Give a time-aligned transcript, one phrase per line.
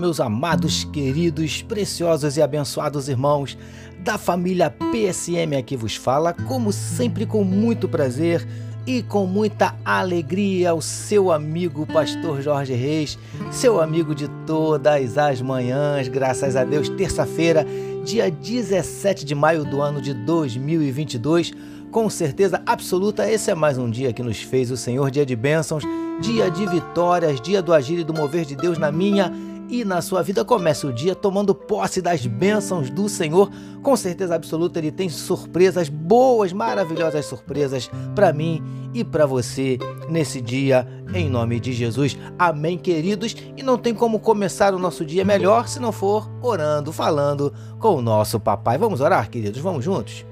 [0.00, 3.56] meus amados, queridos, preciosos e abençoados irmãos
[3.98, 8.48] da família PSM aqui vos fala, como sempre com muito prazer
[8.86, 13.18] e com muita alegria, o seu amigo pastor Jorge Reis,
[13.50, 17.66] seu amigo de todas as manhãs, graças a Deus, terça-feira,
[18.02, 21.52] dia 17 de maio do ano de 2022.
[21.90, 25.36] Com certeza absoluta, esse é mais um dia que nos fez o Senhor, dia de
[25.36, 25.84] bênçãos,
[26.22, 29.30] dia de vitórias, dia do agir e do mover de Deus na minha
[29.70, 30.44] e na sua vida.
[30.44, 33.50] Comece o dia tomando posse das bênçãos do Senhor.
[33.82, 40.40] Com certeza absoluta, Ele tem surpresas boas, maravilhosas surpresas para mim e para você nesse
[40.40, 42.18] dia, em nome de Jesus.
[42.38, 43.36] Amém, queridos.
[43.56, 47.94] E não tem como começar o nosso dia melhor se não for orando, falando com
[47.94, 48.76] o nosso papai.
[48.76, 49.60] Vamos orar, queridos?
[49.60, 50.26] Vamos juntos?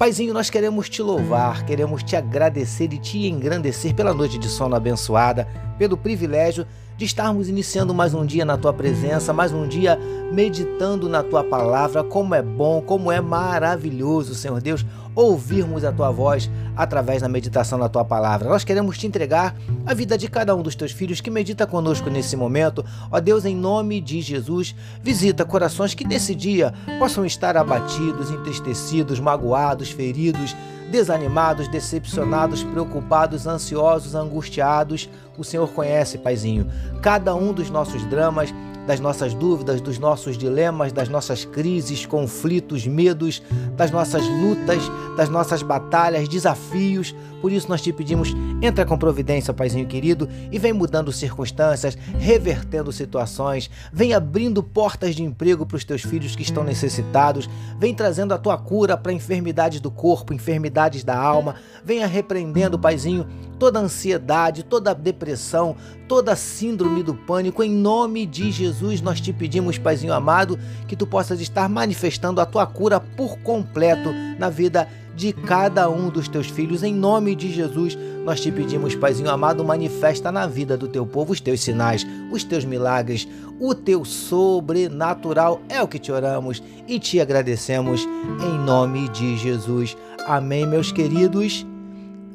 [0.00, 4.74] Paizinho, nós queremos te louvar, queremos te agradecer e te engrandecer pela noite de sono
[4.74, 5.46] abençoada,
[5.78, 6.66] pelo privilégio
[7.00, 9.98] de estarmos iniciando mais um dia na tua presença, mais um dia
[10.30, 12.04] meditando na tua palavra.
[12.04, 14.84] Como é bom, como é maravilhoso, Senhor Deus,
[15.14, 18.48] ouvirmos a tua voz através da meditação da tua palavra.
[18.48, 22.08] Nós queremos te entregar a vida de cada um dos teus filhos que medita conosco
[22.08, 22.84] nesse momento.
[23.10, 29.20] Ó Deus, em nome de Jesus, visita corações que nesse dia possam estar abatidos, entristecidos,
[29.20, 30.54] magoados, feridos
[30.90, 35.08] desanimados, decepcionados, preocupados, ansiosos, angustiados.
[35.38, 36.66] O Senhor conhece, Paizinho,
[37.00, 38.52] cada um dos nossos dramas,
[38.86, 43.42] das nossas dúvidas, dos nossos dilemas, das nossas crises, conflitos, medos,
[43.76, 44.82] das nossas lutas,
[45.16, 47.14] das nossas batalhas, desafios.
[47.40, 52.92] Por isso nós te pedimos, entra com providência, Paizinho querido, e vem mudando circunstâncias, revertendo
[52.92, 57.48] situações, vem abrindo portas de emprego para os teus filhos que estão necessitados,
[57.78, 63.26] vem trazendo a tua cura para enfermidades do corpo, enfermidades da alma, venha repreendendo, Paizinho,
[63.58, 65.76] toda ansiedade, toda depressão,
[66.08, 67.62] toda síndrome do pânico.
[67.62, 68.69] Em nome de Jesus,
[69.02, 74.10] nós te pedimos, Paizinho amado, que tu possas estar manifestando a tua cura por completo
[74.38, 76.82] na vida de cada um dos teus filhos.
[76.82, 81.32] Em nome de Jesus, nós te pedimos, Paizinho amado, manifesta na vida do teu povo
[81.32, 83.26] os teus sinais, os teus milagres,
[83.58, 85.60] o teu sobrenatural.
[85.68, 88.06] É o que te oramos e te agradecemos
[88.42, 89.96] em nome de Jesus.
[90.26, 91.66] Amém, meus queridos.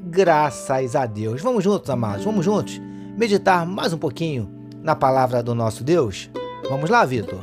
[0.07, 1.41] Graças a Deus.
[1.41, 2.79] Vamos juntos, amados, vamos juntos
[3.15, 4.54] meditar mais um pouquinho
[4.85, 6.29] na palavra do nosso Deus?
[6.69, 7.39] Vamos lá, Vitor.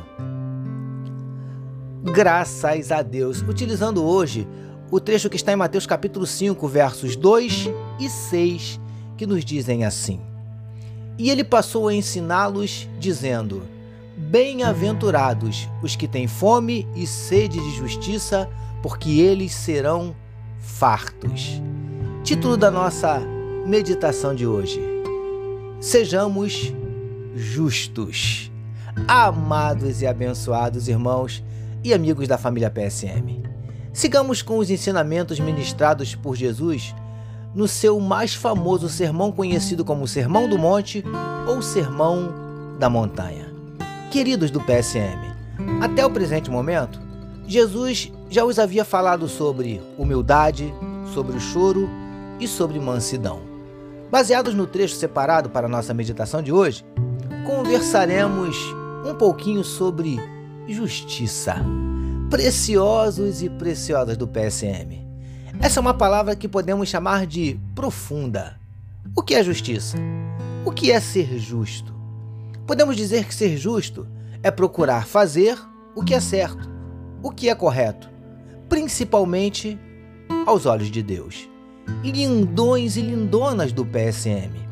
[2.01, 3.41] Graças a Deus.
[3.41, 4.47] Utilizando hoje
[4.89, 8.79] o trecho que está em Mateus capítulo 5, versos 2 e 6,
[9.17, 10.21] que nos dizem assim:
[11.17, 13.63] E ele passou a ensiná-los, dizendo:
[14.15, 18.49] Bem-aventurados os que têm fome e sede de justiça,
[18.81, 20.15] porque eles serão
[20.59, 21.61] fartos.
[22.23, 23.19] Título da nossa
[23.65, 24.79] meditação de hoje:
[25.81, 26.73] Sejamos
[27.35, 28.51] justos.
[29.07, 31.43] Amados e abençoados irmãos
[31.83, 33.43] e amigos da família PSM.
[33.91, 36.93] Sigamos com os ensinamentos ministrados por Jesus
[37.53, 41.03] no seu mais famoso sermão conhecido como Sermão do Monte
[41.47, 42.33] ou Sermão
[42.79, 43.53] da Montanha.
[44.11, 45.19] Queridos do PSM,
[45.81, 46.99] até o presente momento,
[47.47, 50.73] Jesus já os havia falado sobre humildade,
[51.13, 51.89] sobre o choro
[52.39, 53.41] e sobre mansidão.
[54.09, 56.85] Baseados no trecho separado para nossa meditação de hoje,
[57.45, 58.57] conversaremos
[59.05, 60.17] um pouquinho sobre
[60.67, 61.55] justiça
[62.29, 65.05] preciosos e preciosas do PSM.
[65.59, 68.59] Essa é uma palavra que podemos chamar de profunda.
[69.15, 69.97] O que é justiça?
[70.65, 71.93] O que é ser justo?
[72.65, 74.07] Podemos dizer que ser justo
[74.41, 75.59] é procurar fazer
[75.95, 76.67] o que é certo,
[77.21, 78.09] o que é correto,
[78.67, 79.77] principalmente
[80.47, 81.47] aos olhos de Deus.
[82.03, 84.62] Lindões e lindonas do PSM.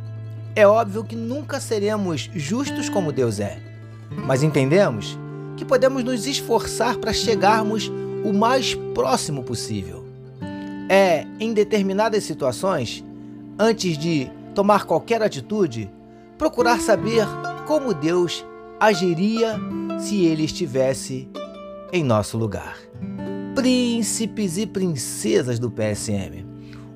[0.62, 3.58] É óbvio que nunca seremos justos como Deus é,
[4.28, 5.18] mas entendemos
[5.58, 7.92] que podemos nos esforçar para chegarmos
[8.24, 10.06] o mais próximo possível.
[10.88, 13.04] É, em determinadas situações,
[13.58, 15.90] antes de tomar qualquer atitude,
[16.38, 17.26] procurar saber
[17.66, 18.46] como Deus
[18.80, 19.60] agiria
[19.98, 21.28] se ele estivesse
[21.92, 22.78] em nosso lugar.
[23.56, 26.46] Príncipes e princesas do PSM.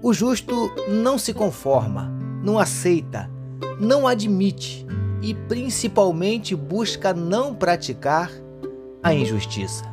[0.04, 2.14] O justo não se conforma,
[2.44, 3.34] não aceita,
[3.80, 4.86] não admite
[5.22, 8.32] e principalmente busca não praticar
[9.02, 9.84] a injustiça.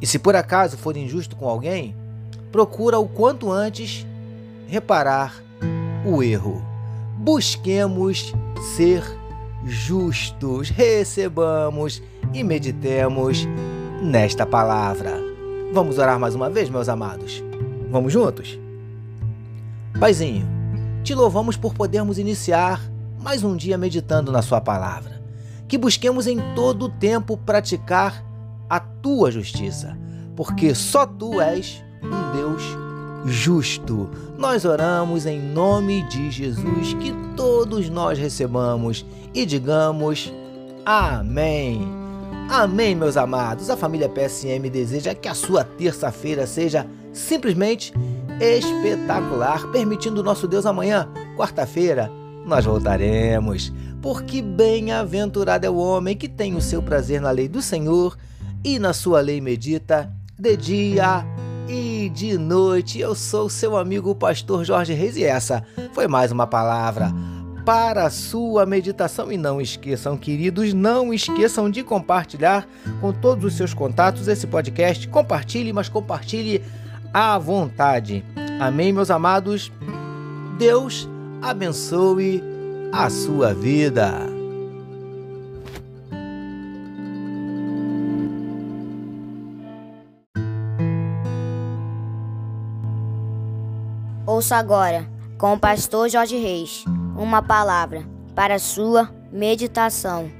[0.00, 1.94] E se por acaso for injusto com alguém,
[2.52, 4.06] procura o quanto antes
[4.66, 5.42] reparar
[6.06, 6.62] o erro.
[7.18, 8.32] Busquemos
[8.76, 9.02] ser
[9.64, 12.02] justos, recebamos
[12.32, 13.46] e meditemos
[14.02, 15.18] nesta palavra.
[15.72, 17.42] Vamos orar mais uma vez, meus amados?
[17.90, 18.58] Vamos juntos?
[19.98, 20.46] Paizinho,
[21.08, 22.82] te louvamos por podermos iniciar
[23.18, 25.22] mais um dia meditando na Sua palavra.
[25.66, 28.22] que busquemos em todo o tempo praticar
[28.68, 29.96] a tua justiça,
[30.36, 32.62] porque só tu és um Deus
[33.24, 34.10] justo.
[34.36, 40.30] Nós oramos em nome de Jesus, que todos nós recebamos e digamos
[40.84, 41.88] amém.
[42.50, 43.70] Amém, meus amados.
[43.70, 47.94] A família PSM deseja que a sua terça-feira seja simplesmente
[48.40, 52.10] espetacular, permitindo nosso Deus amanhã, quarta-feira,
[52.46, 53.72] nós voltaremos.
[54.00, 58.16] Porque bem-aventurado é o homem que tem o seu prazer na lei do Senhor
[58.64, 61.26] e na sua lei medita de dia
[61.68, 63.00] e de noite.
[63.00, 67.12] Eu sou seu amigo o pastor Jorge Reis e essa foi mais uma palavra
[67.64, 69.32] para a sua meditação.
[69.32, 72.66] E não esqueçam, queridos, não esqueçam de compartilhar
[73.00, 75.08] com todos os seus contatos esse podcast.
[75.08, 76.62] Compartilhe, mas compartilhe
[77.12, 78.24] à vontade.
[78.60, 79.72] Amém, meus amados?
[80.58, 81.08] Deus
[81.40, 82.42] abençoe
[82.92, 84.38] a sua vida.
[94.26, 95.08] Ouça agora,
[95.38, 96.84] com o pastor Jorge Reis,
[97.16, 98.04] uma palavra
[98.34, 100.37] para a sua meditação.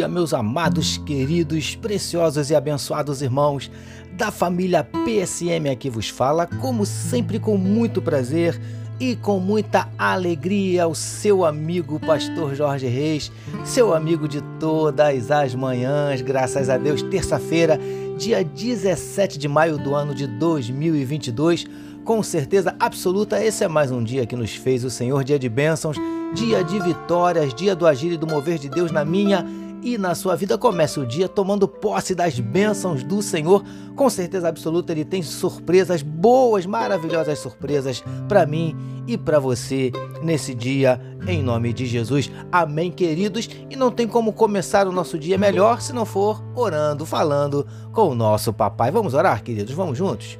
[0.00, 3.70] Dia, meus amados, queridos, preciosos e abençoados irmãos
[4.12, 8.58] da família PSM aqui vos fala, como sempre com muito prazer
[8.98, 13.30] e com muita alegria o seu amigo pastor Jorge Reis,
[13.62, 17.78] seu amigo de todas as manhãs, graças a Deus, terça-feira,
[18.16, 21.66] dia 17 de maio do ano de 2022.
[22.06, 25.48] Com certeza absoluta, esse é mais um dia que nos fez o Senhor, dia de
[25.50, 25.98] bênçãos
[26.32, 29.44] dia de vitórias, dia do agir e do mover de Deus na minha
[29.82, 30.58] e na sua vida.
[30.58, 33.64] Comece o dia tomando posse das bênçãos do Senhor.
[33.96, 39.90] Com certeza absoluta, Ele tem surpresas boas, maravilhosas surpresas para mim e para você
[40.22, 42.30] nesse dia, em nome de Jesus.
[42.50, 43.48] Amém, queridos.
[43.68, 48.08] E não tem como começar o nosso dia melhor se não for orando, falando com
[48.08, 48.90] o nosso papai.
[48.90, 49.74] Vamos orar, queridos?
[49.74, 50.38] Vamos juntos?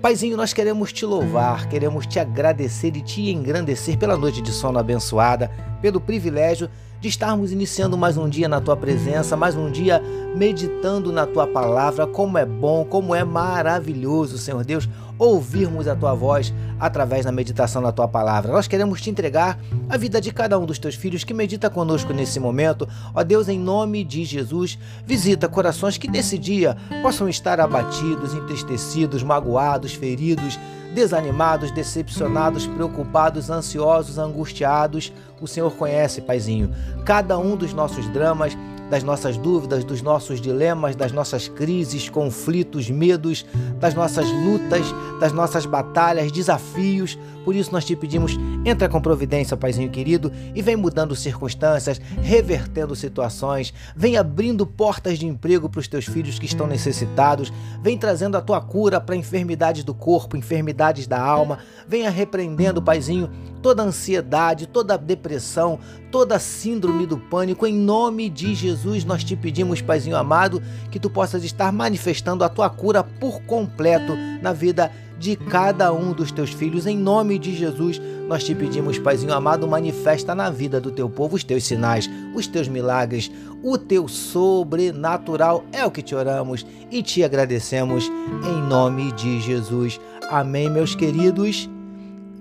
[0.00, 4.78] Paizinho, nós queremos te louvar, queremos te agradecer e te engrandecer pela noite de sono
[4.78, 5.50] abençoada,
[5.82, 10.02] pelo privilégio de estarmos iniciando mais um dia na tua presença, mais um dia
[10.34, 12.06] meditando na tua palavra.
[12.06, 14.88] Como é bom, como é maravilhoso, Senhor Deus,
[15.20, 18.52] ouvirmos a tua voz através da meditação na tua palavra.
[18.52, 22.14] Nós queremos te entregar a vida de cada um dos teus filhos que medita conosco
[22.14, 22.88] nesse momento.
[23.14, 29.22] Ó Deus, em nome de Jesus, visita corações que nesse dia possam estar abatidos, entristecidos,
[29.22, 30.58] magoados, feridos
[30.94, 35.12] desanimados, decepcionados, preocupados, ansiosos, angustiados.
[35.40, 36.74] O Senhor conhece, Paizinho,
[37.04, 38.56] cada um dos nossos dramas,
[38.90, 43.46] das nossas dúvidas, dos nossos dilemas, das nossas crises, conflitos, medos,
[43.78, 44.84] das nossas lutas,
[45.20, 47.16] das nossas batalhas, desafios.
[47.44, 52.96] Por isso nós te pedimos, entra com providência, Paizinho querido, e vem mudando circunstâncias, revertendo
[52.96, 58.36] situações, vem abrindo portas de emprego para os teus filhos que estão necessitados, vem trazendo
[58.36, 63.30] a tua cura para enfermidades do corpo, enfermidades da alma, venha repreendendo, Paizinho,
[63.62, 65.78] toda ansiedade, toda depressão,
[66.10, 71.08] toda síndrome do pânico, em nome de Jesus, nós te pedimos, Paizinho amado, que tu
[71.08, 76.50] possas estar manifestando a tua cura por completo na vida de cada um dos teus
[76.50, 76.86] filhos.
[76.86, 81.36] Em nome de Jesus, nós te pedimos, Paizinho amado, manifesta na vida do teu povo
[81.36, 83.30] os teus sinais, os teus milagres,
[83.62, 85.64] o teu sobrenatural.
[85.72, 90.00] É o que te oramos e te agradecemos em nome de Jesus.
[90.30, 91.68] Amém, meus queridos.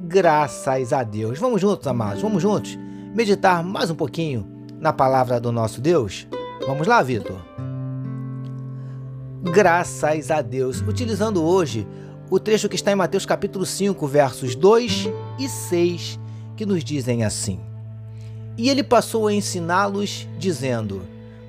[0.09, 1.37] Graças a Deus.
[1.37, 2.75] Vamos juntos, amados, vamos juntos
[3.13, 4.43] meditar mais um pouquinho
[4.79, 6.27] na palavra do nosso Deus?
[6.65, 7.37] Vamos lá, Vitor.
[9.43, 10.81] Graças a Deus.
[10.81, 11.87] Utilizando hoje
[12.27, 16.19] o trecho que está em Mateus capítulo 5, versos 2 e 6,
[16.57, 17.59] que nos dizem assim:
[18.57, 21.03] E ele passou a ensiná-los, dizendo: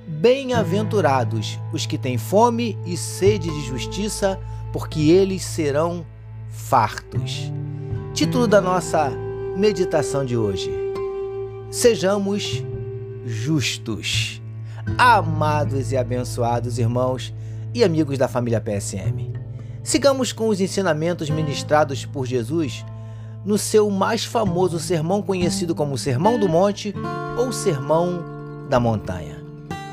[0.07, 4.39] Bem-aventurados os que têm fome e sede de justiça,
[4.71, 6.05] porque eles serão
[6.51, 7.51] fartos.
[8.21, 9.11] Título da nossa
[9.57, 10.71] meditação de hoje:
[11.71, 12.63] Sejamos
[13.25, 14.43] justos.
[14.99, 17.33] Amados e abençoados irmãos
[17.73, 19.33] e amigos da família PSM,
[19.83, 22.85] sigamos com os ensinamentos ministrados por Jesus
[23.43, 26.95] no seu mais famoso sermão conhecido como Sermão do Monte
[27.39, 28.23] ou Sermão
[28.69, 29.43] da Montanha.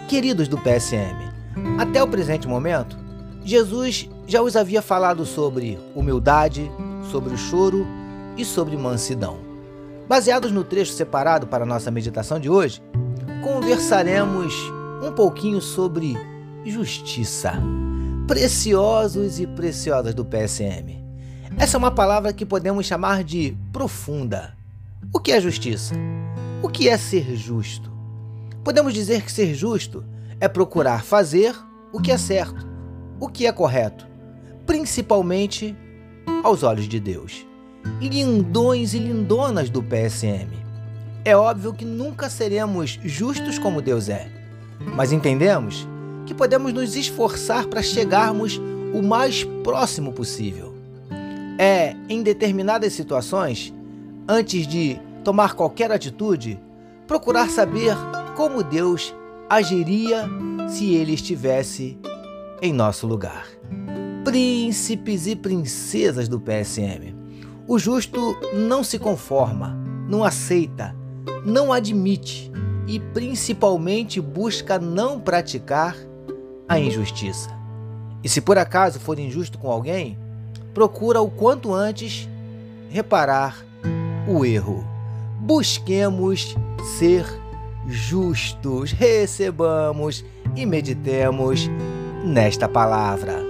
[0.09, 1.31] Queridos do PSM,
[1.79, 2.97] até o presente momento,
[3.45, 6.69] Jesus já os havia falado sobre humildade,
[7.09, 7.87] sobre o choro
[8.37, 9.37] e sobre mansidão.
[10.07, 12.81] Baseados no trecho separado para nossa meditação de hoje,
[13.43, 14.53] conversaremos
[15.03, 16.15] um pouquinho sobre
[16.65, 17.53] justiça.
[18.27, 21.01] preciosos e preciosas do PSM.
[21.57, 24.53] Essa é uma palavra que podemos chamar de profunda.
[25.13, 25.95] O que é justiça?
[26.61, 27.89] O que é ser justo?
[28.65, 30.03] Podemos dizer que ser justo
[30.41, 31.55] é procurar fazer
[31.93, 32.67] o que é certo,
[33.17, 34.05] o que é correto,
[34.65, 35.73] principalmente
[36.43, 37.46] aos olhos de Deus.
[38.01, 40.49] Lindões e lindonas do PSM.
[41.25, 44.29] É óbvio que nunca seremos justos como Deus é,
[44.95, 45.87] mas entendemos
[46.25, 48.61] que podemos nos esforçar para chegarmos
[48.93, 50.73] o mais próximo possível.
[51.57, 53.73] É, em determinadas situações,
[54.27, 56.59] antes de tomar qualquer atitude,
[57.07, 57.95] procurar saber
[58.35, 59.13] como Deus
[59.49, 60.29] agiria
[60.69, 61.97] se ele estivesse
[62.61, 63.47] em nosso lugar.
[64.23, 67.16] Príncipes e princesas do PSM.
[67.67, 70.95] O justo não se conforma, não aceita,
[71.45, 72.49] não admite
[72.87, 75.93] e principalmente busca não praticar
[76.65, 77.49] a injustiça.
[78.23, 80.17] E se por acaso for injusto com alguém,
[80.73, 82.29] procura o quanto antes
[82.89, 83.57] reparar
[84.25, 84.87] o erro.
[85.41, 86.55] Busquemos
[86.97, 87.25] ser
[87.85, 90.23] justos, recebamos
[90.55, 91.69] e meditemos
[92.23, 93.43] nesta palavra.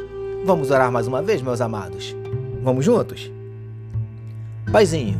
[0.44, 2.16] Vamos orar mais uma vez, meus amados?
[2.64, 3.37] Vamos juntos?
[4.72, 5.18] Paizinho,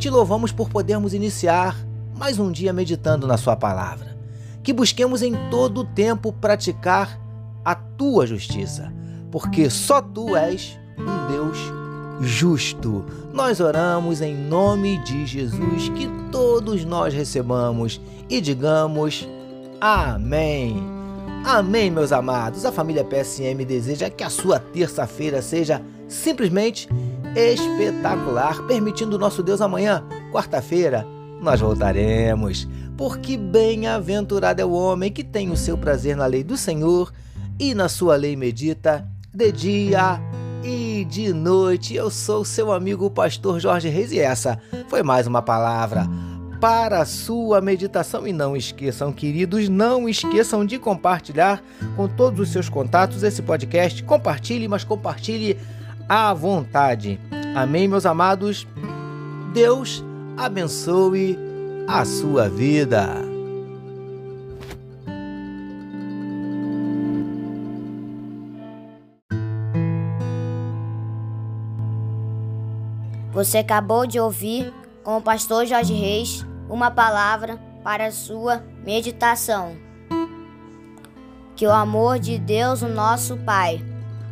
[0.00, 1.76] te louvamos por podermos iniciar
[2.16, 4.18] mais um dia meditando na Sua palavra.
[4.64, 7.20] Que busquemos em todo o tempo praticar
[7.64, 8.92] a tua justiça,
[9.30, 11.56] porque só tu és um Deus
[12.20, 13.04] justo.
[13.32, 19.26] Nós oramos em nome de Jesus, que todos nós recebamos e digamos
[19.80, 20.76] amém.
[21.44, 22.64] Amém, meus amados.
[22.64, 26.88] A família PSM deseja que a sua terça-feira seja simplesmente
[27.34, 31.06] espetacular, permitindo nosso Deus amanhã, quarta-feira,
[31.40, 32.68] nós voltaremos.
[32.96, 37.12] Porque bem-aventurado é o homem que tem o seu prazer na lei do Senhor
[37.58, 40.20] e na sua lei medita de dia
[40.62, 41.94] e de noite.
[41.94, 46.06] Eu sou seu amigo o pastor Jorge Reis e essa foi mais uma palavra
[46.60, 48.26] para a sua meditação.
[48.26, 51.62] E não esqueçam, queridos, não esqueçam de compartilhar
[51.96, 54.02] com todos os seus contatos esse podcast.
[54.02, 55.56] Compartilhe, mas compartilhe
[56.10, 57.20] à vontade.
[57.54, 58.66] Amém, meus amados?
[59.54, 60.04] Deus
[60.36, 61.38] abençoe
[61.86, 63.14] a sua vida.
[73.32, 74.74] Você acabou de ouvir,
[75.04, 79.76] com o pastor Jorge Reis, uma palavra para a sua meditação.
[81.54, 83.80] Que o amor de Deus, o nosso Pai,